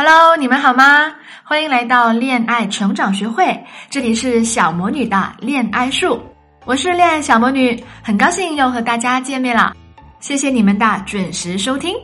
[0.00, 1.12] Hello，你们好吗？
[1.42, 6.22] 欢迎来到恋爱成长学会，这里是小魔女的恋爱树，
[6.64, 9.74] 我是恋爱小魔女，很高兴又和大家见面了，
[10.20, 11.96] 谢谢你们的准时收听。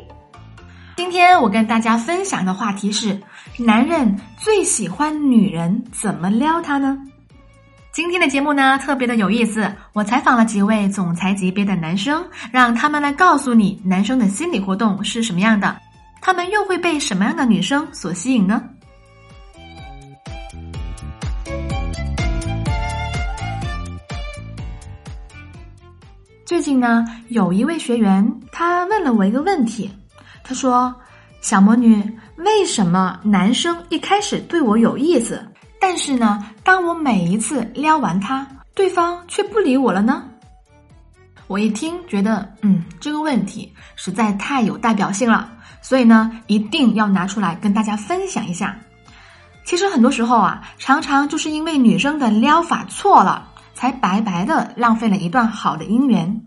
[0.96, 3.16] 今天我跟大家分享的话题是：
[3.56, 6.98] 男人最喜欢女人怎么撩他呢？
[7.92, 15.76] 今天的节目呢特别的有意思，我采访了几位总裁级别的男生，让他们来告诉你男生的心理活动是什么样的。
[16.24, 18.64] 他们又会被什么样的女生所吸引呢？
[26.46, 29.90] 最近呢，有一位学员他问了我一个问题，
[30.42, 30.94] 他说
[31.42, 32.02] ：“小魔女，
[32.36, 35.46] 为什么男生一开始对我有意思，
[35.78, 40.24] 但是呢，当我每一次撩完他，对方却不理我了呢？”
[41.48, 45.50] 我一听，觉得嗯，这个问题实在太有代表性了。
[45.84, 48.74] 所以呢，一定要拿出来跟大家分享一下。
[49.66, 56.42] 其实很多时候啊，常常就是因为女生的撩法错了，才白白的浪费了一段好的姻缘。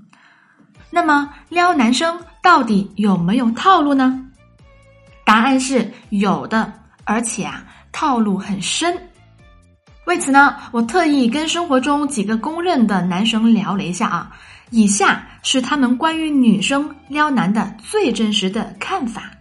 [0.89, 4.19] 那么撩男生到底有没有套路呢？
[5.23, 8.97] 答案是有的，而且啊，套路很深。
[10.05, 14.31] 为此呢，我特意跟生活中几个公认的男生聊了一下啊。
[14.69, 19.31] 以下是他们关于女生撩男的最真实的看法。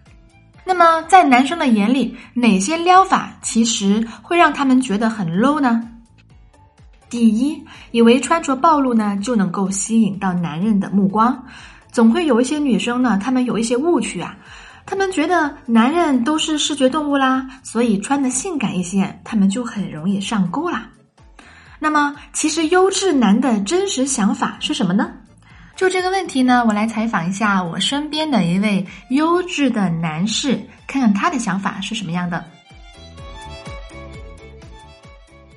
[0.64, 5.82] 那么，在男生的眼里，哪些撩法其实会让他们觉得很 low 呢？
[7.10, 11.44] 第一，以为穿着暴露呢就能够吸引到男人的目光。
[11.90, 14.36] 总会有一些女生呢，她们有一些误区啊，
[14.86, 20.88] 她们觉得男人都是视觉动物啦，所以穿的性感一些，他们就很容易上钩啦。
[21.80, 25.10] 那么，其实优质男的真实想法是什么呢？
[25.76, 32.42] 就这个问题呢，我来采访一下我身边的一位优质的男士，看看他的想法是什么样的。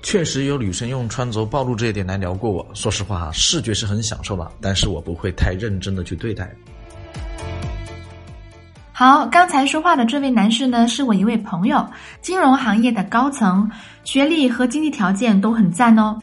[0.04, 6.52] 确实有女生用穿着暴露这一点来聊过我，说实话，视觉是很享受的，但是我不会太认真的去对待。
[8.92, 11.88] 好，刚才说话的这位男士呢，是我一位朋友，
[12.22, 13.72] 金融行业的高层，
[14.04, 16.20] 学历和经济条件都很赞哦。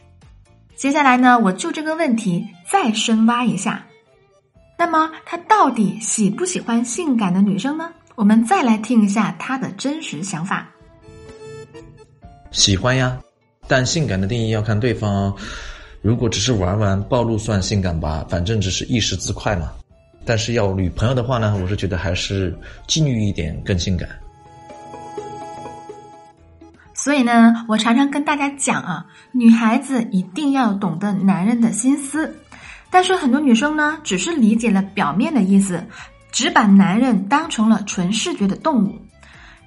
[0.75, 3.83] 接下来呢，我就这个问题再深挖一下。
[4.77, 7.89] 那么他到底喜不喜欢性感的女生呢？
[8.15, 10.67] 我们再来听一下他的真实想法。
[12.51, 13.17] 喜欢呀，
[13.67, 15.35] 但性感的定义要看对方哦。
[16.01, 18.25] 如果只是玩玩，暴露算性感吧？
[18.29, 19.71] 反正只是一时之快嘛。
[20.25, 22.55] 但是要女朋友的话呢，我是觉得还是
[22.87, 24.07] 禁欲一点更性感。
[26.93, 32.35] 所以呢，我常常跟大家讲啊，女孩子一定要懂得男人的心思。
[32.89, 35.85] 但是很多女生呢，只是理解了表面的意思，
[36.31, 38.95] 只把男人当成了纯视觉的动物。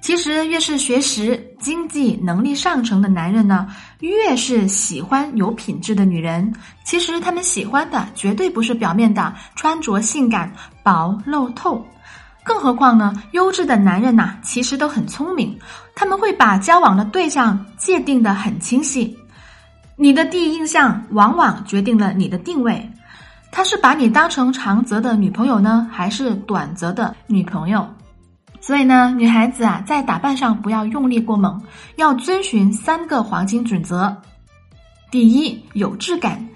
[0.01, 3.67] 其实越是学识、经济能力上乘的男人呢，
[3.99, 6.51] 越是喜欢有品质的女人。
[6.83, 10.51] 其实他们喜欢的绝对不是表面的穿着性感、
[10.81, 11.85] 薄露透。
[12.43, 15.55] 更何况呢，优质的男人呐，其实都很聪明，
[15.93, 19.15] 他们会把交往的对象界定的很清晰。
[19.95, 22.89] 你的第一印象往往决定了你的定位。
[23.51, 27.85] 他是把你当成长则的女朋友呢，还是短则的女朋友？
[28.61, 31.61] 所以呢，女孩子啊，在打扮上不要用力过猛，
[31.97, 34.15] 要遵循三个黄金准则。
[35.09, 36.47] 第一，有质感，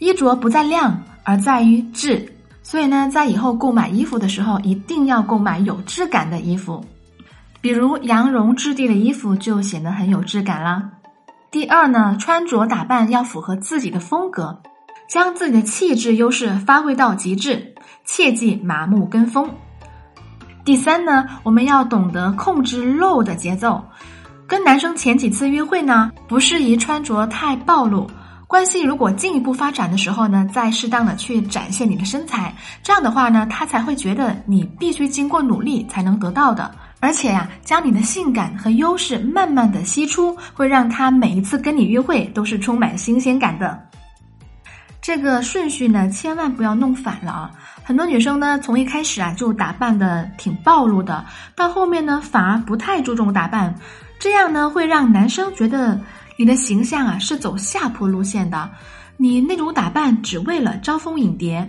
[0.00, 2.26] 衣着不在量，而在于质。
[2.62, 6.84] 所以呢，在以后购买衣服的时候，一定要购买有质感的衣服，
[7.60, 10.90] 比如羊绒质地的衣服就显得很有质感啦。
[11.50, 14.60] 第二呢，穿着打扮要符合自己的风格。
[15.10, 17.74] 将自己的气质优势发挥到极致，
[18.04, 19.50] 切忌麻木跟风。
[20.64, 23.84] 第三呢，我们要懂得控制露的节奏。
[24.46, 28.08] 跟男生前几次约会呢，不适宜穿着太暴露。
[28.46, 36.70] 关系如果进一步发展的时候呢，再适当的去展现你的身材，这样的话呢，他才会觉得你必须经过努力才能得到的。
[37.00, 43.89] 而且呀，将你的性感和优势慢慢的吸出，会让他每一次跟你约会都是充满新鲜感的。
[45.10, 47.50] 这个顺序呢，千万不要弄反了啊！
[47.82, 51.26] 很多女生呢，从一开始啊就打扮的挺暴露的，
[51.56, 53.74] 到后面呢反而不太注重打扮，
[54.20, 56.00] 这样呢会让男生觉得
[56.36, 58.70] 你的形象啊是走下坡路线的，
[59.16, 61.68] 你那种打扮只为了招蜂引蝶。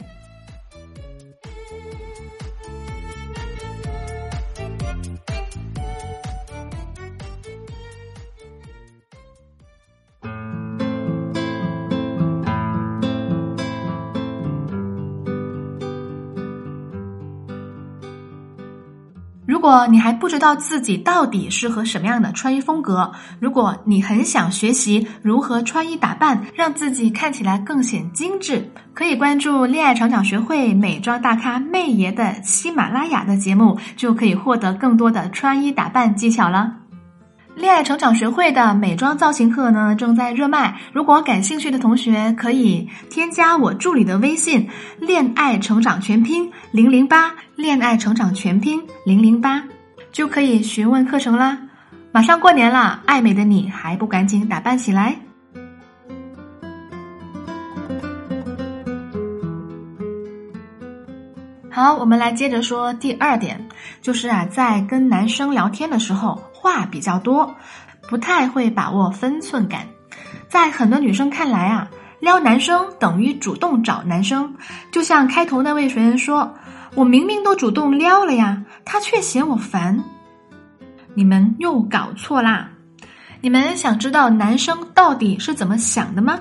[19.61, 36.80] 果你还不知道自己到底适合什么样的穿衣风格，如果你很想学习如何穿衣打扮，让自己看起来更显精致，可以关注恋爱成长学会美妆大咖妹爷的喜马拉雅的节目，就可以获得更多的穿衣打扮技巧了。
[37.55, 44.67] 恋爱成长学会的美妆造型课呢正在热卖，如果感兴趣的同学可以添加我助理的微信
[44.99, 49.63] “恋爱成长全拼零零八”，恋爱成长全拼零零八，
[50.11, 51.57] 就可以询问课程啦。
[52.11, 55.15] 马上过年了，爱美的你还不赶紧打扮起来？
[61.81, 63.67] 好，我们来接着说第二点，
[64.03, 66.39] 就是啊，在跟男生聊天的时候。
[66.53, 67.55] 话比较多，
[68.07, 69.87] 不太会把握分寸感。
[70.47, 71.89] 在很多女生看来啊，
[72.19, 74.53] 撩男生等于主动找男生。
[74.91, 76.53] 就像开头那位学员说
[76.93, 80.03] ：“我明明都主动撩了呀，他却嫌我烦。”
[81.17, 82.69] 你们又搞错啦！
[83.41, 86.39] 你们想知道男生到底是怎么想的吗？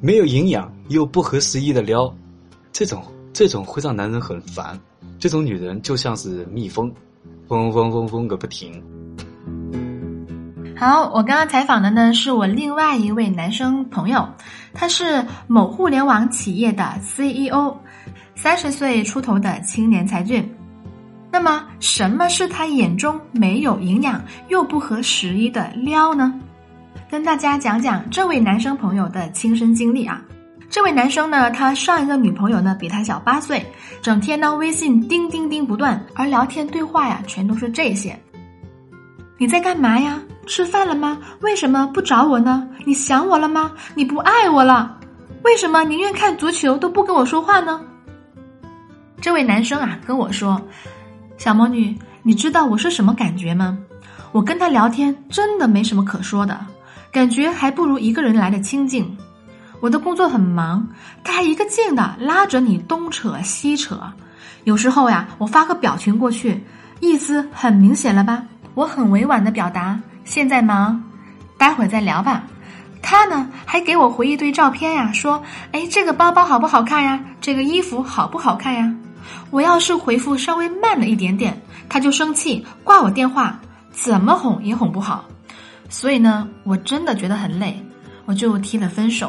[0.00, 2.10] 没有营养又不合时宜的撩，
[2.72, 4.78] 这种这种会让男人很烦。
[5.18, 6.92] 这种女人就像是蜜蜂。
[7.48, 8.82] 嗡嗡嗡嗡个不停。
[10.74, 14.26] 好，我刚刚采访的呢是我另外一位男生朋友，
[14.72, 17.76] 他是某互联网企业的 CEO，
[18.34, 20.50] 三十岁出头的青年才俊。
[21.30, 26.32] 那么，什么是他眼中没有营养又不合时宜的撩呢？
[27.10, 30.22] 跟大家讲讲这位男生朋友的亲身经历啊。
[30.72, 33.62] 这位男生呢，他上一个女朋友呢比他小八岁，
[34.00, 38.18] 整天呢微信叮叮叮不断，而聊天对话呀全都是这些。
[39.36, 40.18] 你在干嘛呀？
[40.46, 41.18] 吃饭了吗？
[41.42, 42.66] 为什么不找我呢？
[42.86, 43.70] 你想我了吗？
[43.94, 44.98] 你不爱我了？
[45.44, 47.78] 为什么宁愿看足球都不跟我说话呢？
[49.20, 50.58] 这位男生啊跟我说
[51.36, 53.76] ：“小魔女，你知道我是什么感觉吗？
[54.32, 56.58] 我跟他聊天真的没什么可说的，
[57.12, 59.14] 感觉还不如一个人来的清静。”
[59.82, 60.86] 我的工作很忙，
[61.24, 64.00] 他还一个劲的拉着你东扯西扯，
[64.62, 66.62] 有时候呀，我发个表情过去，
[67.00, 68.44] 意思很明显了吧？
[68.74, 71.02] 我很委婉的表达，现在忙，
[71.58, 72.44] 待会儿再聊吧。
[73.02, 75.42] 他呢，还给我回一堆照片呀，说，
[75.72, 77.18] 哎，这个包包好不好看呀？
[77.40, 78.94] 这个衣服好不好看呀？
[79.50, 83.58] 我要是回复稍微慢了一点点，他就生气，挂我电话，
[83.90, 85.24] 怎么哄也哄不好，
[85.88, 87.84] 所以呢，我真的觉得很累，
[88.26, 89.28] 我就提了分手。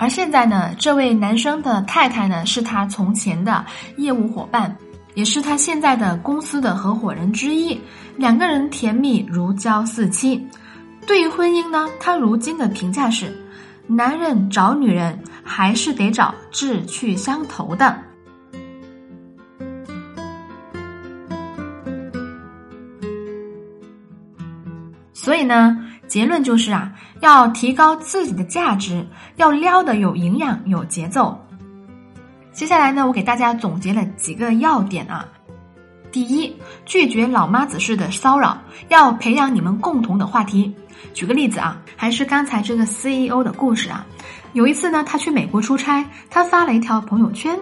[0.00, 3.62] 而现在呢，这位男生的太太呢，是他从前的
[3.98, 4.74] 业务伙伴，
[5.12, 7.78] 也是他现在的公司的合伙人之一。
[8.16, 10.42] 两个人甜蜜如胶似漆。
[11.06, 13.30] 对于婚姻呢，他如今的评价是：
[13.86, 17.94] 男人找女人还是得找志趣相投的。
[25.12, 25.76] 所以呢。
[26.10, 26.90] 结论就是啊，
[27.20, 31.40] 要提高自己的价值，要撩的有营养、有节奏。
[32.52, 35.24] 接下来呢，我给大家总结了几个要点啊。
[36.10, 36.52] 第一，
[36.84, 40.74] 拒绝老妈子式的骚扰，要培养你们共同的话题。
[41.14, 44.04] 举个例子啊，还是刚才这个 CEO 的故事啊。
[44.52, 47.56] 有一次呢，他去美国出差，他发了一条朋友圈，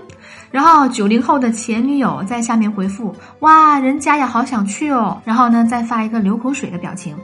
[0.51, 7.15] 然后九零后的前女友在下面回复：“哇，人家也好想去哦。”然后呢，再发一个流口水的表情。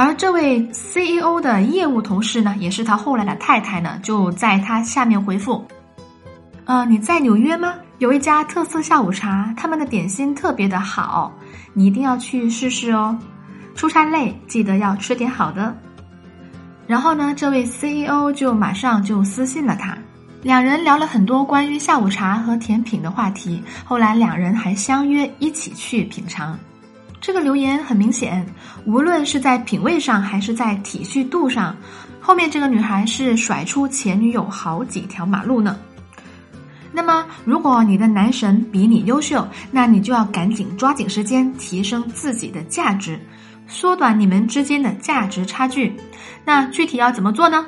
[0.00, 5.66] 而这位 CEO 的业务同事呢，也是他后来的太太呢，就在他下面回复
[6.66, 7.74] ：“呃，你在纽约吗？
[7.98, 11.32] 有一家特色下午茶，他们的点心特别的好，
[11.74, 13.18] 你一定要去试试哦。
[13.74, 15.76] 出差累，记得要吃点好的。”
[16.86, 19.98] 然后呢，这位 CEO 就马上就私信了他，
[20.42, 26.56] 两人聊了很多关于下午茶和甜品的话题，后来两人还相约一起去品尝。
[27.20, 28.46] 这个留言很明显，
[28.86, 31.76] 无论是在品味上还是在体恤度上，
[32.20, 35.76] 后面这个女孩是甩出前女友好几条马路呢。
[36.90, 43.20] 那么，如果你的男神比你优秀，那你就要赶紧抓紧时间提升自己的价值，
[43.66, 45.94] 缩短你们之间的价值差距。
[46.44, 47.66] 那具体要怎么做呢？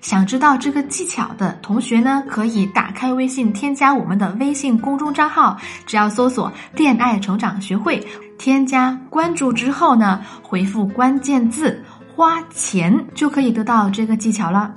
[0.00, 8.00] 想知道这个技巧的同学呢，可以打开微信，添加我们的微信公众账号，只要搜索“恋爱成长学会”，
[8.38, 11.82] 添加关注之后呢，回复关键字
[12.14, 14.74] “花钱”，就可以得到这个技巧了。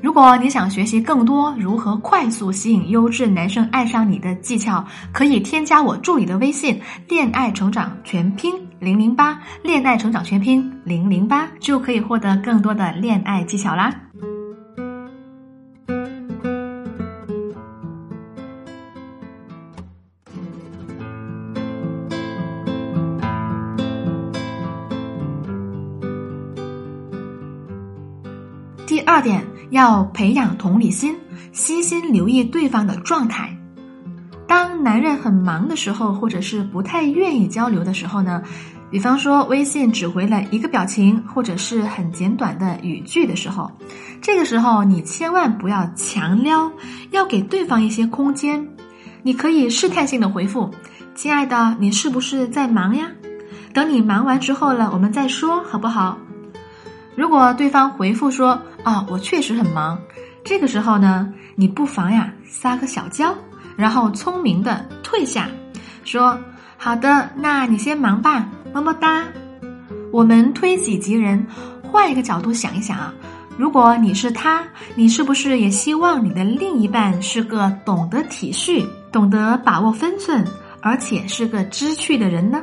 [0.00, 14.03] 如果你想学习更多如何快速吸引优质男生爱上你的技巧，可以添加我助理的微信“恋爱成长全拼零零八”，恋爱成长全拼零零八，就可以获得更多的恋爱技巧啦。
[29.04, 31.16] 二点，要培养同理心，
[31.52, 33.56] 悉心留意对方的状态。
[34.46, 38.42] 当男人很忙的时候，或者是不太愿意交流的时候呢，
[38.90, 43.70] 比方说微信只回了一个表情，或者是很简短的语句的时候，
[44.20, 46.70] 这个时候你千万不要强撩，
[47.10, 48.68] 要给对方一些空间。
[49.22, 50.70] 你可以试探性的回复
[51.16, 53.10] ：“亲爱的，你是不是在忙呀？
[53.72, 56.18] 等你忙完之后了，我们再说，好不好？”
[57.16, 59.98] 如果对方回复说：“啊，我确实很忙。”
[60.44, 63.34] 这个时候呢，你不妨呀撒个小娇，
[63.76, 65.48] 然后聪明的退下，
[66.04, 66.38] 说
[66.76, 69.24] ：“好的，那你先忙吧，么么哒。”
[70.12, 71.46] 我们推己及人，
[71.82, 73.14] 换一个角度想一想啊，
[73.56, 74.62] 如果你是他，
[74.94, 80.44] 你是不是也希望你的另一半是个懂得体恤、懂得把握分寸，
[80.80, 82.62] 而且是个知趣的人呢？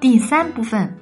[0.00, 0.96] 第三部分，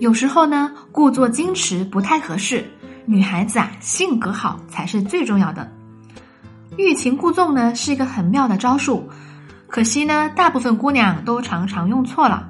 [0.00, 2.64] 有时候呢，故作矜持不太合适。
[3.06, 5.70] 女孩子啊，性格好才是最重要的。
[6.76, 9.08] 欲擒故纵呢，是一个很妙的招数，
[9.68, 12.48] 可惜呢，大部分姑娘都常常用错了。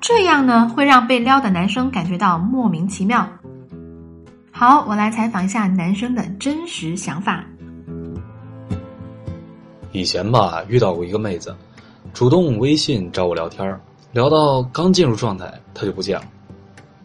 [0.00, 3.28] 这样呢，会让被撩的男生感觉到莫名其妙。
[4.52, 7.44] 好，我来采访一下男生的真实想法。
[9.90, 11.54] 以前吧，遇到过一个妹子，
[12.14, 13.80] 主动微信找我聊天儿。
[14.12, 16.26] 聊到刚进入状态，他就不见了，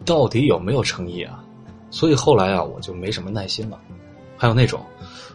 [0.04, 1.42] 到底有没有诚意啊？
[1.90, 3.80] 所以后来啊，我就没什么耐心了。
[4.36, 4.84] 还有那种，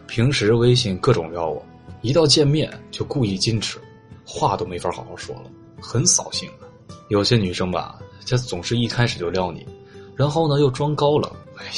[0.06, 1.64] 平时微信各种撩我，
[2.02, 3.78] 一到见面就故意矜持，
[4.24, 5.44] 话都没法好好说了，
[5.80, 6.68] 很扫兴啊。
[7.08, 7.98] 有些女生吧，
[8.28, 9.66] 她总是一开始就撩你，
[10.14, 11.72] 然后呢又装高冷，哎呀，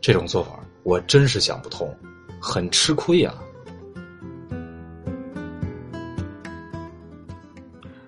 [0.00, 1.92] 这种做法我真是想不通，
[2.40, 3.34] 很吃亏呀。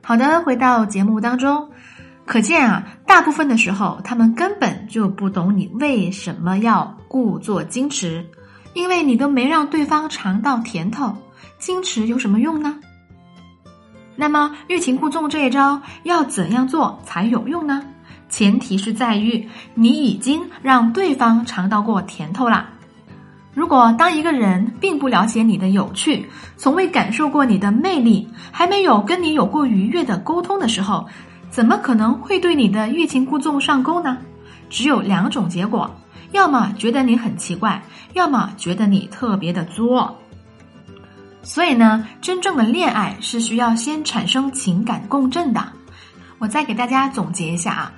[0.09, 1.69] 好的，回到节目当中，
[2.27, 8.25] 可见啊，大部分的时候他们根本就不懂你为什么要故作矜持，
[8.73, 11.13] 因为你都没让对方尝到甜头，
[11.61, 12.79] 矜持有什么用呢？
[14.15, 17.83] 那么欲擒故纵这一招要怎样做才有用呢？
[18.29, 22.69] 前提是在于你已经让对方尝到过甜头啦。
[23.57, 31.07] 如果当一个人并不了解你的有趣，从未感受过你的魅力，还没有跟你有过愉悦的沟通的时候，
[31.49, 34.19] 怎么可能会对你的欲擒故纵上钩呢？
[34.69, 35.91] 只有两种结果：
[36.33, 37.83] 要么觉得你很奇怪，
[38.13, 40.15] 要么觉得你特别的作。
[41.43, 45.67] 所以呢，真正的恋爱是需要先产生情感共振的。
[46.39, 47.93] 我再给大家总结一下啊。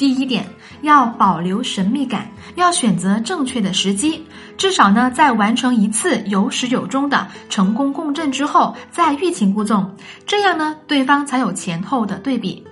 [0.00, 0.46] 第一点，
[0.80, 4.24] 要保留神秘感，要选择正确的时机，
[4.56, 12.66] 至少呢，在完成一次有始有终的成功共振之后，再欲擒故纵，这样呢，对方才有前后的对比。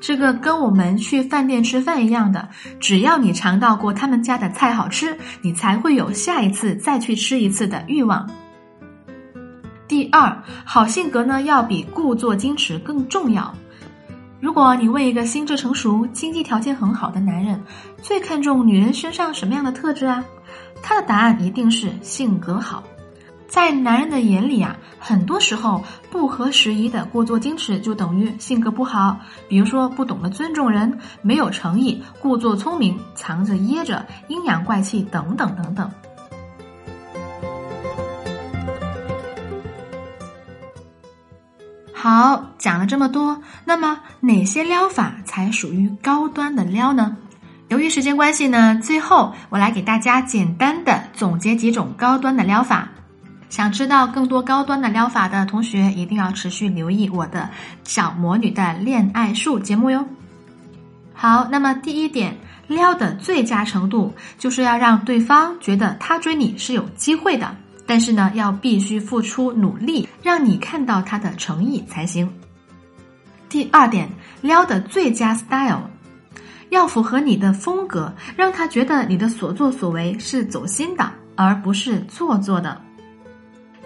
[0.00, 2.48] 这个跟我们去饭店吃饭一样的，
[2.80, 8.26] 只要你尝到过他们家的菜好吃，你才会有下一次再去吃一次的欲望。
[9.86, 13.54] 第二，好性格呢，要比故作矜持更重要。
[14.42, 17.62] 如果你问一个心智成熟、经济条件很好的男人，
[18.02, 20.24] 最看重女人身上什么样的特质啊？
[20.82, 22.82] 他的答案一定是性格好。
[23.46, 25.80] 在男人的眼里啊，很多时候
[26.10, 29.16] 不合时宜的故作矜持就等于性格不好。
[29.48, 35.88] 比如说不懂得尊重人、没有诚意、故作聪明、藏着掖着、阴阳怪气等等等等。
[42.02, 47.16] 好，讲了这么多，那么哪些撩法才属于高端的撩呢？
[47.68, 52.88] 由于时间关系呢，最后我来给大家简单的总结几种高端的撩法。
[53.50, 57.48] 想知道更多高端的撩法的同学，一定要持续留意我的
[57.84, 60.04] 小魔女的恋爱术节目哟。
[61.14, 67.54] 好，那么第一点，撩的最佳程度就是要让对方觉得他追你是有机会的。
[67.86, 72.32] 但是呢，要必须付出努力，让你看到他的诚意才行。
[73.48, 74.08] 第二点，
[74.40, 75.82] 撩的最佳 style，
[76.70, 82.80] 要符合你的风格，让他觉得你的所作所为是走心的，而不是做作的。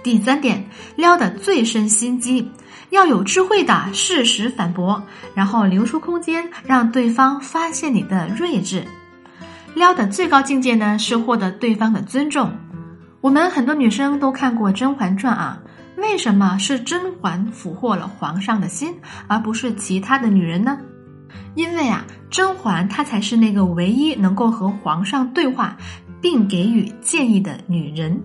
[0.05, 2.49] 第三点，撩的最深心机，
[2.91, 5.03] 要有智慧的适时反驳，
[5.35, 8.87] 然后留出空间让对方发现你的睿智。
[9.75, 12.53] 撩的最高境界呢，是获得对方的尊重。
[13.27, 15.61] 我们很多女生都看过《甄嬛传》啊，
[15.97, 18.95] 为什么是甄嬛俘获了皇上的心，
[19.27, 20.79] 而不是其他的女人呢？
[21.57, 25.77] 因为啊，甄嬛她才是那个唯一能够和皇上对话，
[26.23, 28.23] 并给予建议的女人。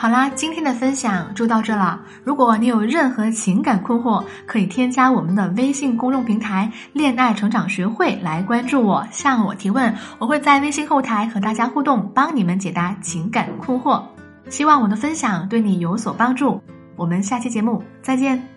[0.00, 2.00] 好啦，今天的分享就到这了。
[2.24, 14.02] 如果你有任何情感困惑，可以添加我们的微信公众平台“恋爱成长学会”来关注我，向我提问，我会在微信后台和大家互动，帮你们解答情感困惑。
[14.48, 16.58] 希望我的分享对你有所帮助。
[16.96, 18.49] 我们下期节目再见。